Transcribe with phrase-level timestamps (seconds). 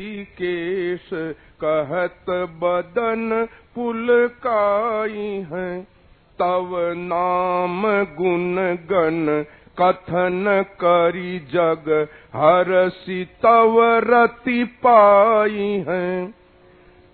[0.00, 1.08] Cash
[1.64, 5.82] कहत बदन पुलकाई है।
[6.38, 7.82] तव नाम
[8.14, 8.56] गुण
[8.90, 9.44] गण
[9.80, 11.88] कथन करी जग
[12.34, 16.26] हरसि तव रति पाई है।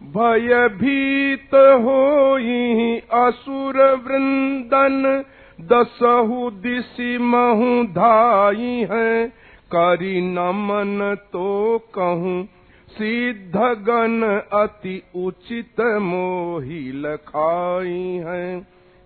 [0.00, 5.24] भयभीत होई असुर वृंदन
[5.60, 9.28] दसहु दिशि महु धाई है।
[9.74, 12.48] करी नमन तो कहूँ
[12.96, 13.56] सिद्ध
[13.88, 14.22] गण
[14.52, 18.60] अति उचित मोहि लखाई है।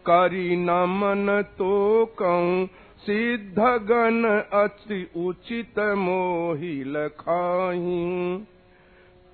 [0.06, 2.66] करी नमन तो कहूँ
[3.00, 3.58] सिद्ध
[3.88, 4.22] गण
[4.60, 8.06] अति उचित मोहि लखाई।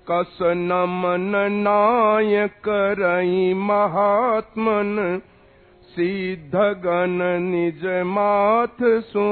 [0.07, 5.21] कस नमन नाय करई महात्मन
[5.91, 9.27] सिद्ध गण निज माथ सो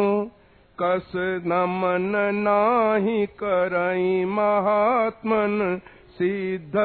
[0.82, 1.12] कस
[1.46, 6.76] नमन नाही करई महात्मन, सिद्ध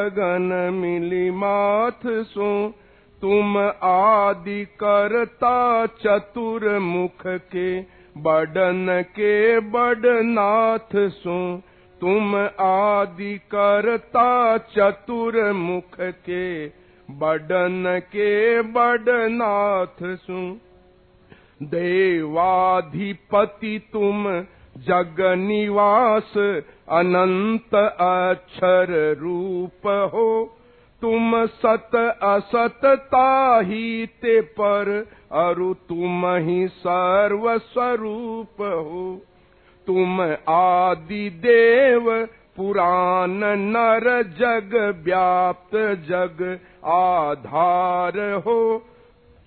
[0.72, 2.74] मिली माथ सो।
[3.22, 7.80] तुम आदि करता चतुर मुख के,
[8.18, 11.62] बडन के बडनाथ सो।
[12.00, 16.66] तुम आदि करता चतुर मुख के,
[17.10, 20.69] बडन के बडनाथ सु।
[21.62, 24.44] देवाधिपति तुम
[24.78, 26.32] जग निवास
[26.88, 30.56] अनंत अक्षर रूप हो।
[31.02, 31.90] तुम सत
[32.22, 39.20] असत ताही ते पर अरु तुम ही सर्व स्वरूप हो।
[39.86, 45.76] तुम आदि देव पुराण नर जग व्याप्त
[46.08, 48.86] जग आधार हो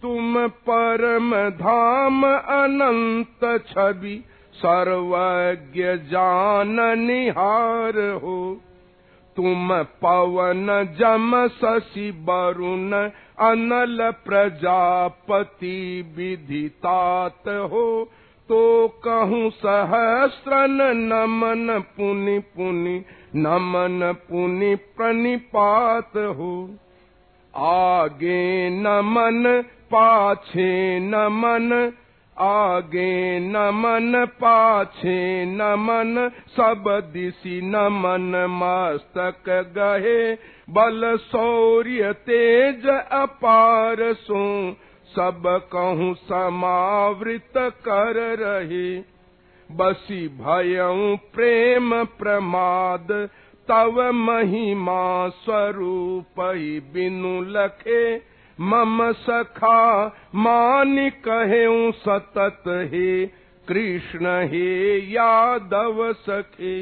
[0.04, 4.24] तुम परम धाम अनंत छवि
[4.54, 8.62] सर्वज्ञ जान निहार हो।
[9.38, 10.68] तुम पवन
[11.00, 12.92] जम शशि वरुण
[13.50, 15.78] अनल प्रजापति
[16.18, 18.10] विधितात हो।
[18.50, 23.04] तो कहूँ सहस्रन नमन पुनि पुनि
[23.36, 26.70] नमन पुनि प्रणिपात हो
[27.54, 31.92] आगे नमन पाछे नमन
[32.38, 36.84] आगे नमन पाछे नमन सब
[37.14, 40.34] दिशि नमन मस्तक गहे।
[40.70, 44.42] बल शौर्य तेज अपार सो
[45.14, 45.44] सब
[45.74, 48.88] कहूँ समावृत कर रहे।
[49.70, 53.12] बसी भयऊ प्रेम प्रमाद
[53.68, 56.42] तव महिमा स्वरूप
[56.94, 58.04] बिनु लखे।
[58.60, 63.26] मम सखा मान कहे सतत हे
[63.68, 64.68] कृष्ण हे
[65.14, 66.82] यादव सखे।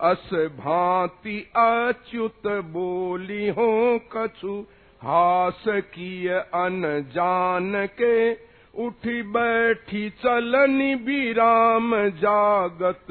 [0.00, 3.68] अस भांति अच्युत बोली हो
[4.12, 4.54] कछु
[5.02, 8.32] हास किय अन जान के
[8.76, 13.06] उठी बैठी चलनी विराम जागत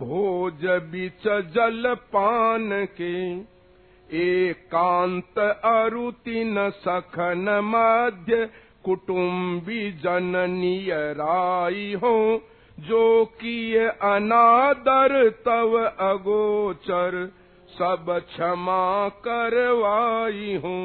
[0.00, 2.70] भोज बिच जल पान
[3.00, 3.14] के
[4.10, 8.48] एकांत अरुति न सखन मध्य
[8.84, 12.16] कुटुम्बी जननीय राई हो
[12.78, 13.04] जो
[13.40, 15.78] किय अनादर तव
[16.08, 17.24] अगोचर
[17.78, 20.82] सब क्षमा करवाई हूँ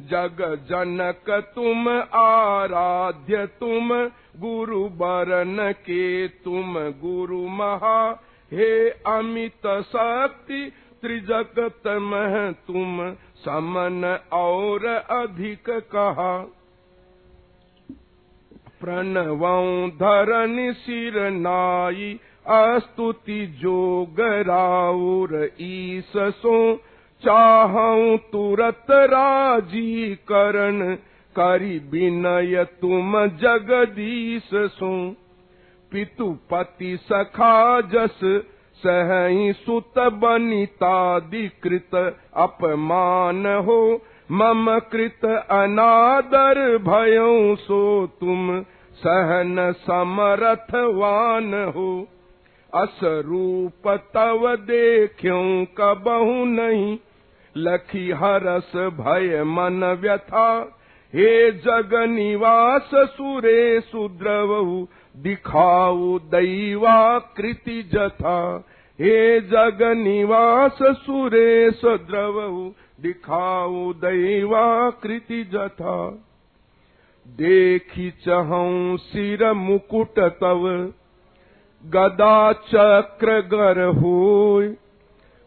[0.00, 3.88] जग जनक तुम आराध्य तुम
[4.40, 8.22] गुरु बरन के तुम गुरु महा।
[8.52, 10.72] हे अमित शक्ति
[11.02, 16.38] त्रिजगत मह तुम समन और अधिक कहा।
[18.80, 26.12] प्रणवं धरन सिर नाई अस्तुति जोग राउर ईस
[27.24, 30.96] चाहूं तुरत राजी करण
[31.38, 35.16] करी विनय तुम जगदीश सो।
[35.92, 38.42] पितुपति सखा जस
[38.76, 44.00] सहई सुत बनितादिकृत अपमान हो।
[44.30, 52.06] मम कृत अनादर भयों सो तुम सहन समरथवान हो।
[52.74, 56.98] अस रूप तव देख्यों कबहु नहीं
[57.56, 60.78] लखी हरस भय मन व्यथा।
[61.14, 68.64] हे जग निवास सुरे सुद्रवहु दिखाऊ दैवा कृति जथा।
[69.00, 76.24] हे जग निवास सुरेश द्रवहु दिखाऊ दैवाकृति जथा।
[77.28, 80.92] देखी चहऊ सिर मुकुट तव,
[81.84, 84.76] गदा चक्र गर होय।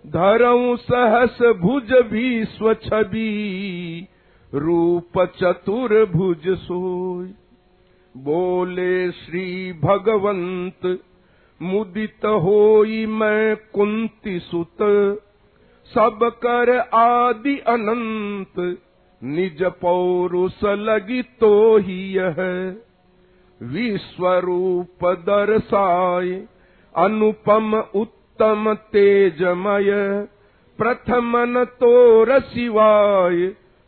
[0.05, 3.29] धरऊ सहस भुज भी स्वछबी
[4.53, 7.27] रूप चतुर भुज सोय।
[8.17, 10.99] बोले श्री भगवंत,
[11.61, 14.77] मुदित होई मैं कुंती सुत।
[15.85, 18.77] सब कर आदि अनंत,
[19.23, 22.35] निज पौरुष लगी तो ही यह।
[23.63, 26.47] विश्वरूप दर्शाय
[26.95, 27.83] अनुपम
[28.35, 29.91] उत्तम तेजमय
[30.79, 33.37] प्रथमन तोर सिवाय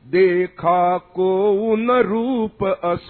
[0.06, 3.10] देखा को न रूप अस।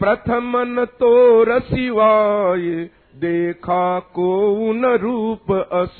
[0.00, 4.28] प्रथमन तोर सिवाय देखा को
[4.72, 5.98] न रूप अस।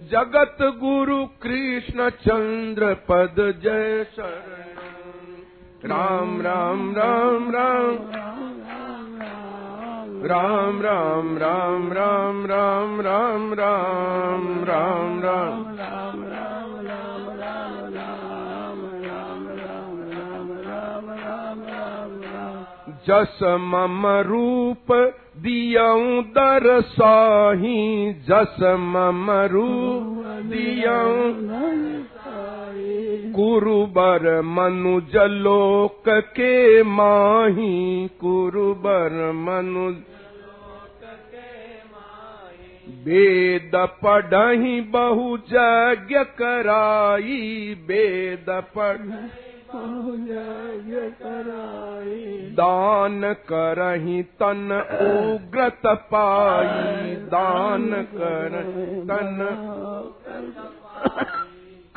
[0.00, 4.76] जगत गुरु कृष्ण चंद्र पद जय शरण।
[5.90, 8.25] राम राम राम राम राम
[10.26, 13.52] राम राम राम राम राम राम
[14.64, 15.64] राम राम
[23.08, 24.92] जस मम रूप
[26.36, 27.78] दरसाही
[28.28, 28.56] जस
[28.86, 30.16] मम रूप
[33.36, 40.15] कुरुबर मनुज लोक के माही कुरुबर मनुज
[42.88, 43.72] वेद
[44.04, 47.38] पढ़ही बहु यज्ञ कराई
[47.88, 48.46] वेद
[48.76, 49.00] पढ़।
[52.56, 58.54] दान करही तन उग्रत पाई दान कर
[59.08, 59.38] तन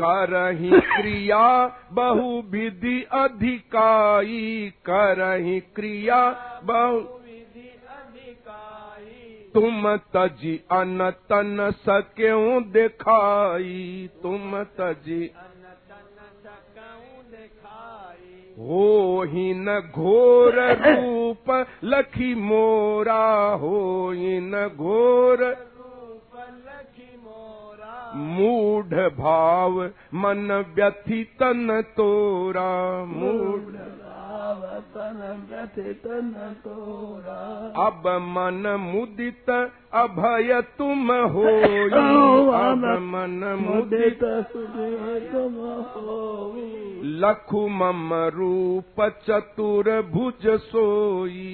[0.01, 1.45] करही क्रिया
[1.91, 6.21] बहु विधि अधिकाई करही क्रिया
[6.63, 6.99] बहु
[9.53, 15.23] तुम तजी अन तन सक्यों दिखाई तुम तजी
[18.59, 21.51] हो ही न घोर रूप
[21.83, 23.23] लखी मोरा
[23.61, 23.79] हो
[24.11, 25.43] ही न घोर
[28.15, 29.81] मूढ़ भाव
[30.15, 30.47] मन
[37.79, 39.49] अब मन मुदित
[39.93, 41.43] अभय तुम हो
[42.53, 44.23] अब मन मुदित
[47.21, 51.47] लखु मम रूप चतुर भुज सोई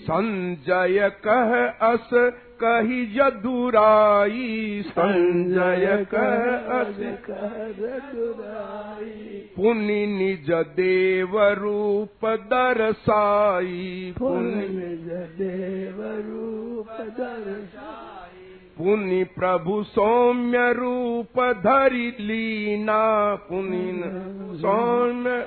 [0.00, 2.10] संजय कह अस
[2.62, 6.44] कही यदुराई संजय कह
[6.78, 6.96] अस
[9.56, 14.68] पुनि निज देव रूप दरसाई। पुनि
[15.38, 16.86] देव रूप
[18.78, 24.00] पुनि प्रभु सौम्य रूप धरि लीना। पुनि
[24.58, 25.46] सौम्य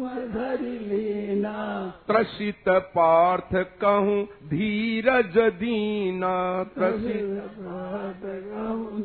[0.00, 1.54] लीना
[2.08, 6.32] त्रसित पार्थ कहूँ धीरज दीना
[6.78, 7.52] त्रसित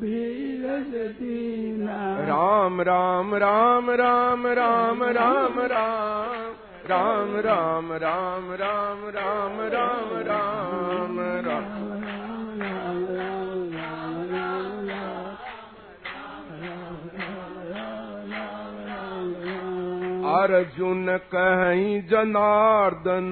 [0.02, 6.56] धीरज दीना राम राम राम राम राम राम राम
[6.88, 11.88] राम राम राम राम राम राम राम राम
[20.28, 23.32] अर्जुन कहीं जनार्दन,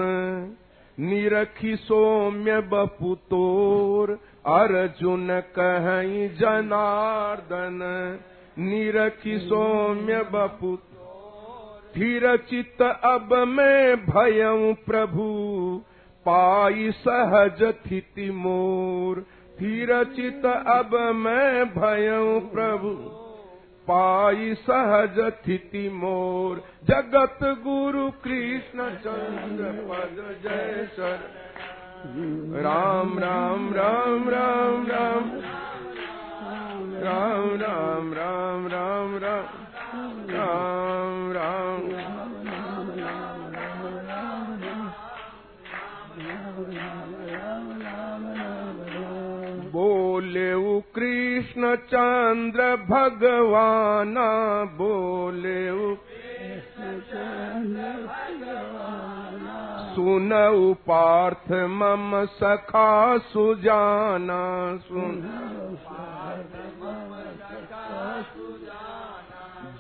[1.00, 7.80] निरखी सौम्य बपुतोर अर्जुन कहीं जनार्दन,
[8.60, 10.78] निरखी सौम्य बपु
[11.96, 15.26] फिर चित अब मैं भयऊ प्रभु,
[16.26, 19.26] पाई सहज थिति मोर।
[19.60, 23.25] फिर चित अब मैं भयऊ प्रभु।
[23.90, 31.20] पाई सहज स्थिति मोर जगत गुरु कृष्ण चंद्र पद जय सर
[32.64, 35.30] राम राम राम राम राम
[37.04, 39.18] राम राम राम राम राम
[40.32, 41.84] राम राम
[46.58, 46.86] बोले
[48.18, 48.55] उ
[50.96, 54.30] कृष्ण चंद्र भगवाना।
[54.64, 55.96] बोले उ
[59.96, 65.32] सुनऊ पार्थ मम सखा सुजाना। सुन।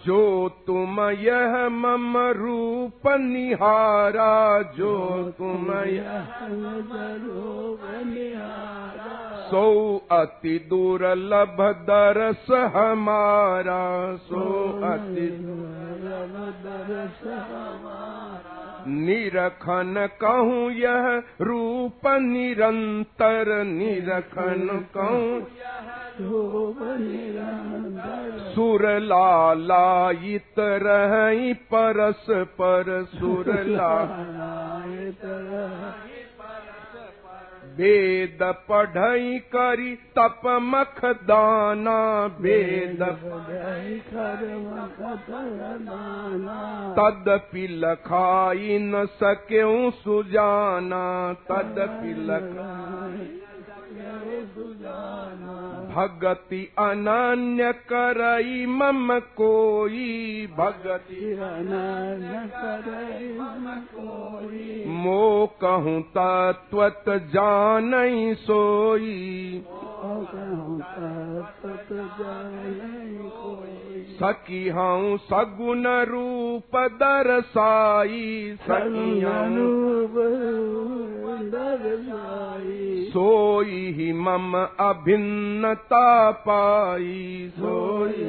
[0.05, 6.27] जो तुम यह मम रूप निहारा जो तुम यह
[7.23, 9.04] रूप निहारा
[9.45, 11.57] सो अति दुर्लभ
[11.89, 15.25] दरस हमारा। सो अति
[18.87, 25.47] निरखन कहूँ यह रूप निरंतर। निरखन कहूँ
[28.55, 33.95] सुर लालायित रही परस पर। सुर ला
[38.69, 43.03] पढ़ई करी तप मख दाना वेद
[46.99, 49.33] तद पिलाई न सा
[51.33, 52.31] तद पिल
[55.95, 69.63] भगति अनन्य करई मम कोई। भगति अनन्य करई मम कोई। मो कहूं तत्वत जानई सोई।
[69.69, 73.84] मो कहूं तत्वत जानई कोई।
[74.69, 79.65] हूँ सगुन रूप दरसाई सखी हूँ
[83.09, 88.23] सोई ही मम अभिन्नता पाई सोई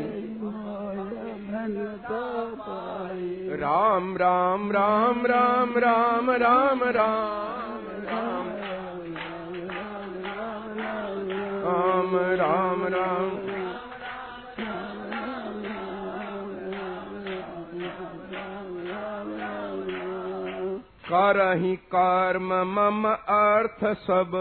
[3.60, 8.50] राम राम राम राम राम राम राम राम
[11.64, 13.55] राम राम राम
[21.08, 24.32] करही कर्म मम अर्थ सब।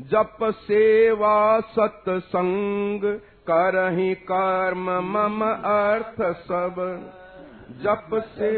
[0.00, 3.04] जप सेवा सत्संग
[3.50, 6.80] करही कर्म मम अर्थ सब।
[7.82, 8.50] जप से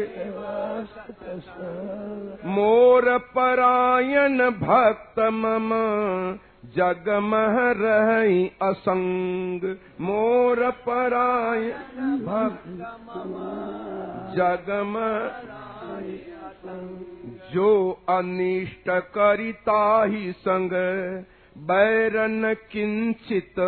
[2.47, 5.69] मोर परायण भक्त मम
[6.75, 9.67] जगमह रही असंग।
[10.01, 12.67] मोर परायण भक्त
[14.37, 14.97] जगम
[17.53, 20.71] जो अनिष्ट करिता ही संग
[21.57, 23.59] बैरन किंचित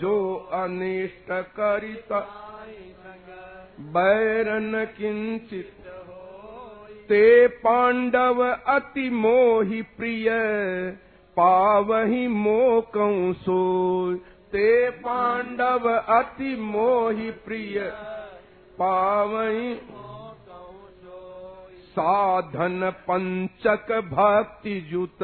[0.00, 0.14] जो
[0.52, 2.20] अनिष्ट करिता
[3.80, 5.70] बैरन किंचित
[7.08, 10.28] ते पांडव अति मोहि प्रिय
[11.36, 14.14] पावही मोकं सोय।
[14.52, 17.80] ते पांडव अति मोहि प्रिय
[18.78, 19.74] पावही
[21.94, 25.22] साधन पंचक भक्ति जुत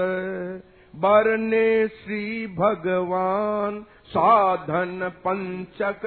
[0.95, 2.25] बरने श्री
[2.57, 6.07] भगवान साधन पंचक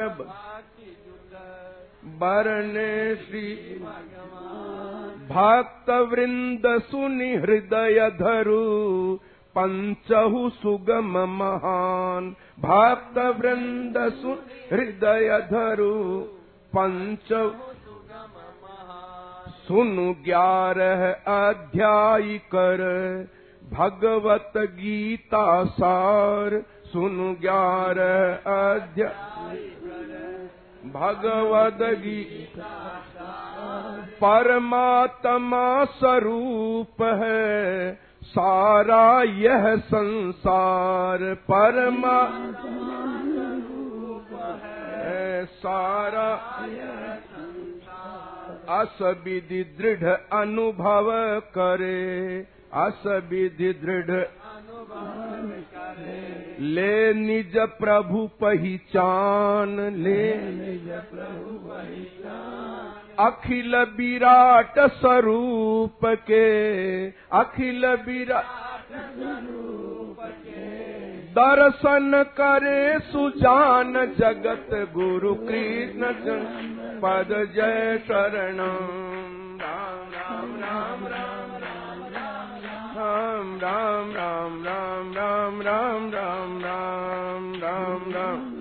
[2.21, 3.47] बरने श्री
[5.29, 8.61] भक्त वृंद सुनि हृदय धरु
[9.55, 14.37] पंचहु सुगम महान भक्त वृंद सुन
[14.71, 15.93] हृदय धरु
[16.73, 17.31] पंच
[19.67, 21.01] सुनु ग्यारह
[21.33, 22.81] अध्याय कर।
[23.73, 28.33] भगवत गीता सार। सुनु ग्यारह
[28.69, 29.57] अध्याय
[30.93, 32.71] भगवद गीता
[34.21, 41.19] परमात्मा स्वरूप है। सारा यह संसार
[41.51, 42.19] परमा
[44.65, 46.29] है सारा
[48.71, 51.07] असविधि दृढ़ अनुभव
[51.39, 54.23] करे। असविधि दृढ़
[56.59, 60.31] ले निज प्रभु पहचान ले।
[63.19, 68.61] अखिल विराट स्वरूप के। अखिल विराट
[71.35, 76.03] दर्शन करे सुजान जगत गुरु कृष्ण
[77.03, 78.59] पद जय शरण
[79.61, 81.33] राम राम राम राम
[84.53, 88.60] राम राम राम राम राम राम राम